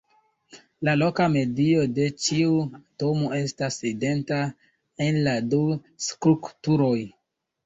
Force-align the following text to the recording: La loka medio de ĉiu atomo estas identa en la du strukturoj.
La 0.87 0.93
loka 1.01 1.25
medio 1.33 1.83
de 1.97 2.07
ĉiu 2.27 2.55
atomo 2.77 3.29
estas 3.41 3.77
identa 3.91 4.41
en 5.09 5.21
la 5.29 5.37
du 5.53 5.61
strukturoj. 6.09 6.97